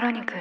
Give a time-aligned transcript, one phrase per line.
[0.00, 0.40] クロニクル。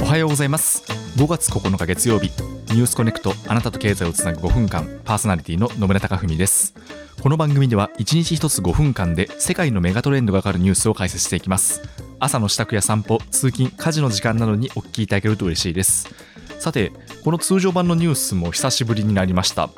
[0.00, 0.90] おはようございます。
[1.18, 2.30] 5月9日月曜日。
[2.72, 3.34] ニュースコネクト。
[3.46, 5.02] あなたと経済をつなぐ5分間。
[5.04, 6.74] パーソナリティの野村貴文です。
[7.20, 11.82] この番組では1日1つ5分間で世界のメガトレンドがわかるニュースを解説していきます。
[12.20, 16.08] 朝の支度や散歩通勤家事の時間などにお聞きいただけると嬉しいです。
[16.58, 16.90] さて
[17.22, 19.68] この通常版のニュースも久しぶりになりました。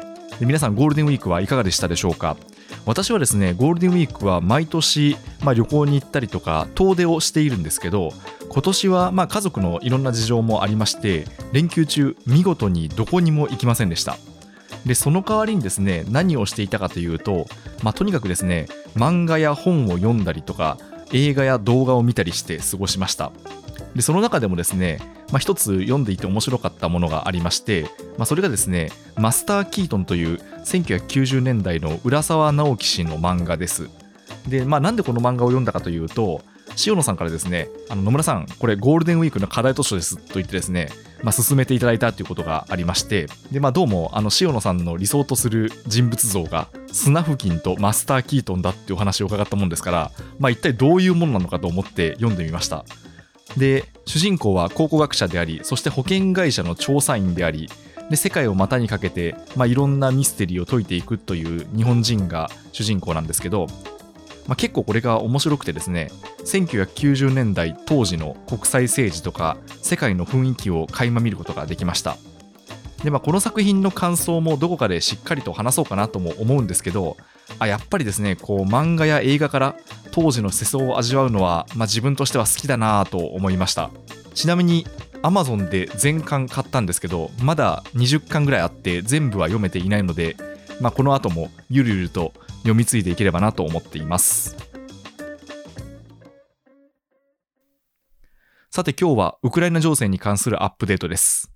[0.41, 2.37] 皆さんゴールデンウィークはいかがでしたでしょうか？
[2.85, 8.11] 私はですねゴールデンウィークは毎年、まあ、旅行に行ったりとか遠出をしているんですけど
[8.49, 14.17] 今年はまあ家族のいろんな事情もありまして連休中見事にどこにも行きませんでした。
[14.85, 17.47] でその代わりにですね何をしていたかというと、
[17.85, 20.77] まあ、とにかくですね漫画や本を読んだりとか
[21.13, 23.33] 映画や動画を見たりして過ごしました。
[23.95, 24.99] でその中でもですね、
[25.31, 27.85] まあ、一つ読んでいて面白かったものがありまして、
[28.17, 33.91] まあ、それがですねマスター・キートンという1990年代の浦沢直樹氏の漫画です。
[34.49, 36.43] で、まあ、なんでこの漫画を読んだかというと
[36.87, 40.89] 塩野さんからですねあの野村さんこれゴールデンウィークの課題図書ですと言ってですね、
[41.23, 52.85] まあ、進めていただいたということがありましてで、まあ、どうもあの塩野さんの理想とする人物像がスナフキンとマスター・キートンだっていうお話を伺ったもんですから、まあ、一体どういうものなのかと思って読んでみました。
[53.57, 57.69] で主人公は考古学者でありそして保険会社の調査員であり
[58.11, 63.67] で世界を股にかけて、まあ、いろんなミステリーを解いていくという日本人が主人公なんですけど、
[64.47, 66.11] まあ、結構これが面白くてですね
[66.45, 72.17] 1990年代当時の国際政治とか世界の雰囲気を垣間見ることができました。
[73.03, 77.17] で、まあ、この作品の感想もどこかでしっかりと話そうかなとも思うんですけど
[77.63, 79.77] あやっぱりですねこう漫画や映画から
[80.11, 83.91] 当時の世相を味わうのは、まあ、自分としては好きだなと思いました。
[84.35, 84.87] ちなみに
[85.23, 90.37] Amazon で全巻買ったんですけどまだ20巻ぐらいあって全部は読めていないので、
[90.81, 94.57] まあ、この後もゆるゆると読み継いでいければなと思っています。
[98.71, 101.53] さて今日はウクライナ情勢に関するアップデートです。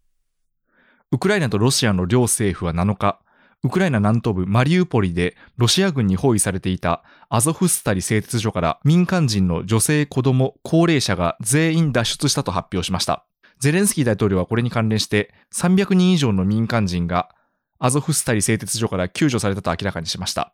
[1.10, 3.20] ウクライナとロシアの両政府は7日
[3.64, 13.24] ウクライナ南東部マリウポリでロシア軍に包囲されていたアゾフスタリ製鉄所から民間人の女性、子供、高齢者が全員脱出したと発表しました。
[13.58, 17.30] ゼレンスキー大統領はこれに関連して300人以上の民間人が
[17.78, 20.52] アゾフスタリ製鉄所から救助されたと明らかにしました。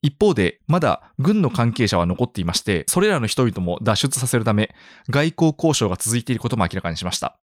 [0.00, 4.74] 一方で、まだ軍の関係者は残っていまして、それらの人々も脱出させるため、
[5.10, 7.38] 外交交渉が続いていることも明らかにしました。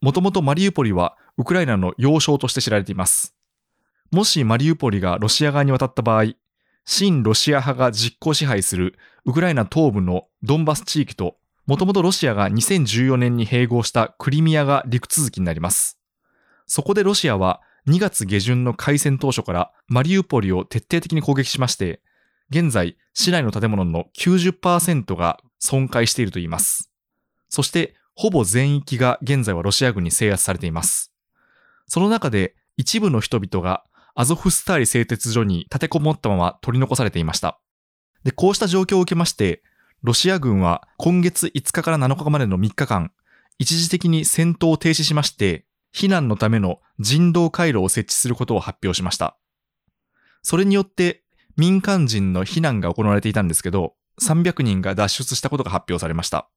[0.00, 3.35] もともとマリウポリはウクライナの要衝として知られています。
[4.10, 6.34] もしマリウポリがロシア側に渡った場合、
[6.84, 11.36] 親ロシア派が実効支配するウクライナ東部のドンバス地域と、
[11.66, 15.98] もともとロシアが2014年に併合したクリミアが陸続きになります。
[16.66, 22.00] そこでロシアは2月下旬の開戦当初からマリウポリを徹底的に攻撃しまして、
[22.50, 26.90] 現在、市内の建物の90%が損壊しているといいます。
[27.48, 31.12] そして、ほぼ全域が現在はロシア軍に制圧されています。
[31.86, 33.84] その中で、一部の人々が
[34.18, 37.60] アゾフスターリ製鉄所に立てこもったまま取り残されていました。
[38.24, 39.62] で、こうした状況を受けまして、
[40.02, 43.12] ロシア軍は今月5日から7日までの3日間、
[43.58, 49.36] 一時的に戦闘を停止しまして、避難のための人道回廊を設置することを発表しました。
[50.42, 51.22] それによって
[51.58, 56.48] 民間人の避難が行われていたんですけど、300人が脱出したことが発表されました。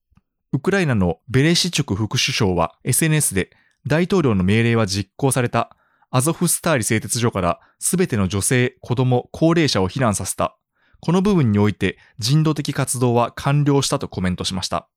[0.54, 3.52] ウクライナのベレシチュク副首相は SNS で
[3.86, 5.76] 大統領の命令は実行された。
[6.12, 10.58] アゾフスターリ製鉄所からすべての女性、子供、高齢者を避難させた。
[11.02, 14.90] この部分において人道的活動は完了したとコメントしました。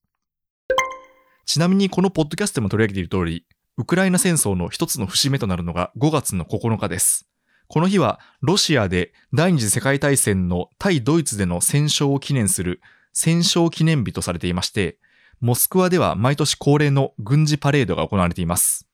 [1.45, 3.47] ちなみにこのポッドキャストでも取り上げている通り、
[3.77, 7.29] ウクライナ戦争の一つの節目となるのが5月の9日です。
[7.69, 12.81] この日はロシアで第二次世界大戦の対ドイツでの戦勝を記念する
[13.13, 14.97] 戦勝記念日とされていまして、
[15.41, 18.89] モスクワでは毎年恒例の軍事パレードが行われています。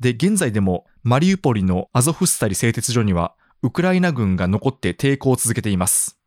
[0.00, 6.18] で、現在でもマリウポリのアゾフスタリ製鉄所にはウクライナ軍が残って抵抗を続けています。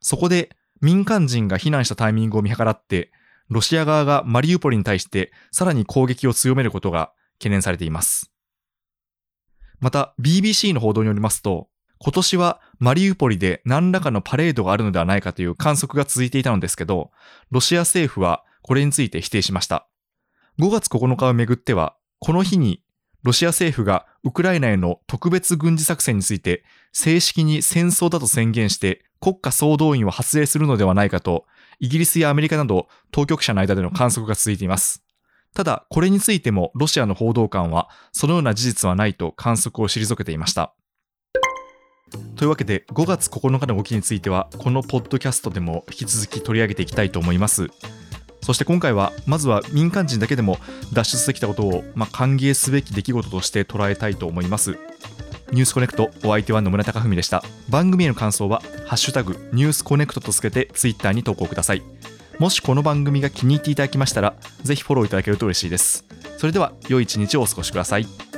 [0.00, 0.50] そこで
[0.80, 3.10] 民間人が避難したタイミングを見計らって
[3.48, 8.30] ロシア側がマリウポリに対してさらに攻撃を強めることが懸念されています。
[9.80, 11.68] また BBC の報道によりますと、
[11.98, 17.10] 今年はマリウポリで何らかのパレードがあるのではないかという観測が続いていたのですけど、
[17.50, 19.88] ロシア政府はこれについて否定しました。
[20.60, 22.82] 5月9日をめぐっては、この日に
[23.24, 26.62] ロシア政府がウクライナへの特別軍事作戦について
[26.92, 31.46] 正式に戦争だと宣言して国家総動員を発令するのではないかと
[31.80, 35.02] イギリスやアメリカなど当局者の間での観測が続いています。
[35.54, 40.74] ただ、これについてもロシアの報道官はそのような事実はないと観測を退けていました。
[42.36, 47.68] というわけで5月9日の動きについてはこのポッドキャストでも引き続き取り上げていきたいと思います
[48.44, 50.58] そして今回はまずは民間人だけでも
[50.92, 54.78] 脱出できたことを、まあ、歓迎すべき出来事として捉えたいと思います。
[55.50, 57.42] ニュースコネクトお相手は野村貴文でした。
[57.70, 61.82] 番組への感想は「ハッシュタグニュースコネクト」とつけてツイッターに投稿ください。
[62.38, 66.04] もしこの番組が気に入っていただきましたらぜひフォローいただけると嬉しいです。
[66.36, 68.33] それでは良い一日をお過ごしください。